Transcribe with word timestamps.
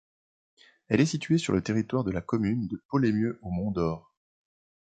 Elle 0.87 0.99
est 0.99 1.05
située 1.05 1.37
sur 1.37 1.53
le 1.53 1.61
territoire 1.61 2.03
de 2.03 2.09
la 2.09 2.21
commune 2.21 2.67
de 2.67 2.81
Poleymieux-au-Mont-d'Or. 2.87 4.11